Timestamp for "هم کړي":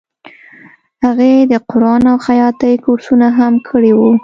3.37-3.91